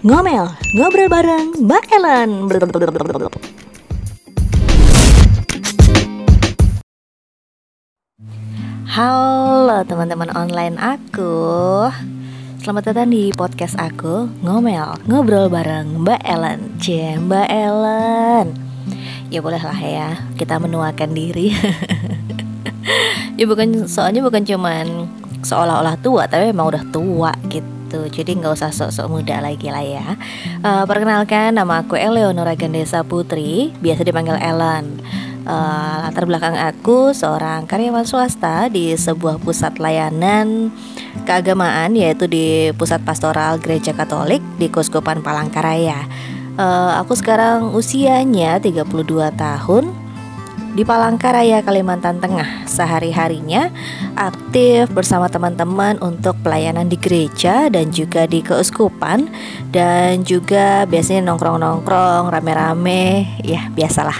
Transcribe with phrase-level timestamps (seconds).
[0.00, 0.48] Ngomel,
[0.80, 2.48] ngobrol bareng Mbak Ellen.
[8.88, 11.36] Halo teman-teman online aku.
[12.64, 16.80] Selamat datang di podcast aku Ngomel, ngobrol bareng Mbak Ellen.
[16.80, 18.56] C, Mbak Ellen.
[19.28, 21.52] Ya boleh lah ya, kita menuakan diri.
[23.40, 25.08] Ya bukan, soalnya bukan cuman
[25.40, 30.06] seolah-olah tua Tapi memang udah tua gitu Jadi nggak usah sok-sok muda lagi lah ya.
[30.62, 35.02] Uh, Perkenalkan, nama aku Eleonora Gandesa Putri Biasa dipanggil Ellen
[35.46, 40.70] uh, latar belakang aku seorang karyawan swasta di sebuah pusat layanan
[41.24, 46.06] keagamaan yaitu di Pusat Pastoral Gereja Katolik di Kuskupan Palangkaraya.
[46.60, 48.84] Uh, aku sekarang usianya 32
[49.38, 49.84] tahun
[50.70, 52.66] di Palangkaraya, Kalimantan Tengah.
[52.66, 53.74] Sehari-harinya
[54.14, 59.26] aktif bersama teman-teman untuk pelayanan di gereja dan juga di keuskupan
[59.74, 64.14] dan juga biasanya nongkrong-nongkrong rame-rame, ya biasalah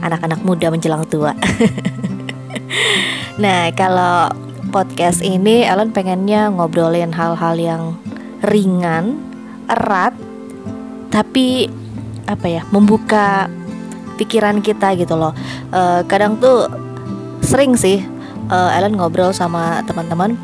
[0.00, 1.36] anak-anak muda menjelang tua.
[3.42, 4.32] nah, kalau
[4.72, 7.82] podcast ini Ellen pengennya ngobrolin hal-hal yang
[8.40, 9.20] ringan,
[9.68, 10.16] erat,
[11.12, 11.68] tapi
[12.24, 13.52] apa ya, membuka
[14.16, 15.32] pikiran kita gitu loh.
[15.72, 16.68] Uh, kadang tuh
[17.42, 18.04] sering sih
[18.48, 20.38] uh, Ellen ngobrol sama teman-teman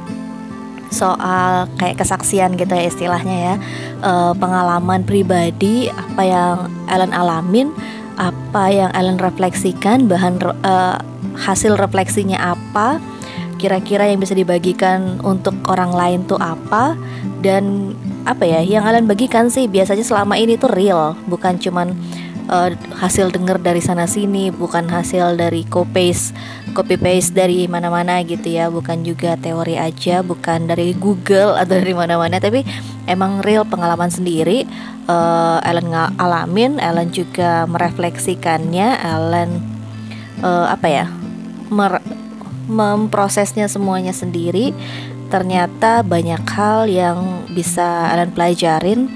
[0.88, 3.54] soal kayak kesaksian gitu ya istilahnya ya
[4.00, 6.56] uh, pengalaman pribadi apa yang
[6.88, 7.68] Ellen alamin
[8.18, 10.98] apa yang Ellen refleksikan, bahan uh,
[11.38, 12.98] hasil refleksinya apa,
[13.62, 16.98] kira-kira yang bisa dibagikan untuk orang lain tuh apa
[17.38, 17.94] dan
[18.26, 21.94] apa ya yang Ellen bagikan sih biasanya selama ini tuh real, bukan cuman
[22.48, 26.34] uh, hasil dengar dari sana sini, bukan hasil dari copy paste,
[26.72, 31.94] copy paste dari mana-mana gitu ya, bukan juga teori aja, bukan dari Google atau dari
[31.94, 32.64] mana-mana, tapi
[33.06, 34.64] emang real pengalaman sendiri.
[35.08, 39.00] Uh, Ellen ngalamin Ellen juga merefleksikannya.
[39.00, 39.50] Ellen
[40.44, 41.06] uh, apa ya
[41.72, 42.04] mer
[42.68, 44.76] memprosesnya semuanya sendiri.
[45.28, 49.08] Ternyata banyak hal yang bisa Ellen pelajarin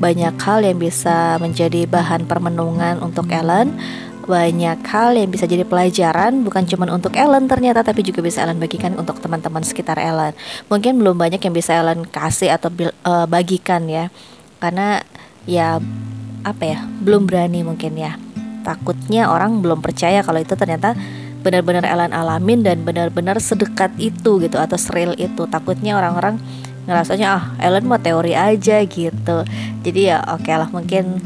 [0.00, 3.76] banyak hal yang bisa menjadi bahan permenungan untuk Ellen.
[4.24, 8.56] Banyak hal yang bisa jadi pelajaran bukan cuma untuk Ellen ternyata tapi juga bisa Ellen
[8.56, 10.32] bagikan untuk teman-teman sekitar Ellen.
[10.72, 12.72] Mungkin belum banyak yang bisa Ellen kasih atau
[13.04, 14.08] uh, bagikan ya.
[14.56, 15.04] Karena
[15.44, 15.76] ya
[16.40, 18.16] apa ya belum berani mungkin ya.
[18.64, 20.96] Takutnya orang belum percaya kalau itu ternyata
[21.44, 25.44] benar-benar Ellen alamin dan benar-benar sedekat itu gitu atau seril itu.
[25.44, 26.40] Takutnya orang-orang
[26.88, 29.44] ngerasanya ah Ellen mau teori aja gitu
[29.80, 31.20] jadi ya oke okay lah mungkin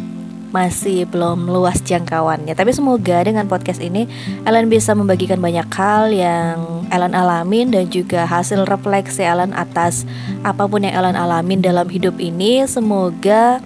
[0.54, 2.54] masih belum luas jangkauannya.
[2.54, 4.06] Tapi semoga dengan podcast ini
[4.46, 10.06] Ellen bisa membagikan banyak hal yang Ellen alamin dan juga hasil refleksi Ellen atas
[10.46, 12.62] apa pun yang Ellen alamin dalam hidup ini.
[12.70, 13.58] Semoga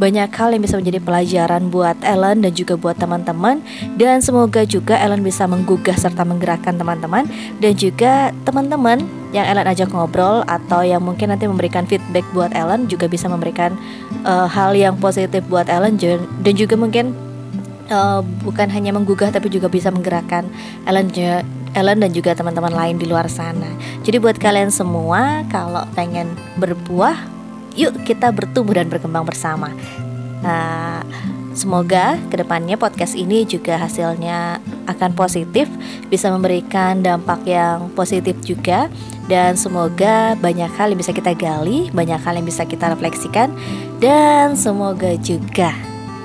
[0.00, 3.60] banyak hal yang bisa menjadi pelajaran buat Ellen dan juga buat teman-teman
[4.00, 7.28] dan semoga juga Ellen bisa menggugah serta menggerakkan teman-teman
[7.60, 9.04] dan juga teman-teman
[9.36, 13.76] yang Ellen ajak ngobrol atau yang mungkin nanti memberikan feedback buat Ellen juga bisa memberikan
[14.24, 16.00] uh, hal yang positif buat Ellen
[16.40, 17.12] dan juga mungkin
[17.92, 20.48] uh, bukan hanya menggugah tapi juga bisa menggerakkan
[20.88, 21.12] Ellen
[21.70, 23.68] Ellen dan juga teman-teman lain di luar sana.
[24.02, 27.39] Jadi buat kalian semua kalau pengen berbuah
[27.74, 29.70] yuk kita bertumbuh dan berkembang bersama.
[30.40, 31.04] Nah,
[31.52, 35.68] semoga ke depannya podcast ini juga hasilnya akan positif,
[36.08, 38.88] bisa memberikan dampak yang positif juga,
[39.28, 43.52] dan semoga banyak hal yang bisa kita gali, banyak hal yang bisa kita refleksikan,
[44.00, 45.76] dan semoga juga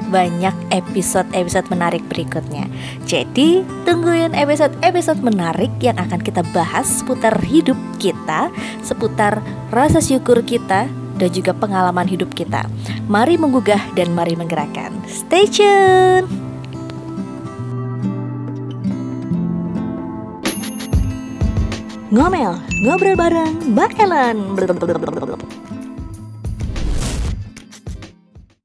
[0.10, 2.70] banyak episode-episode menarik berikutnya.
[3.10, 8.54] Jadi, tungguin episode-episode menarik yang akan kita bahas seputar hidup kita,
[8.86, 9.42] seputar
[9.74, 10.86] rasa syukur kita,
[11.16, 12.68] dan juga pengalaman hidup kita.
[13.08, 14.92] Mari menggugah dan mari menggerakkan.
[15.08, 16.28] Stay tune.
[22.16, 22.56] Ngomel,
[22.86, 24.56] ngobrol bareng Mbak Ellen.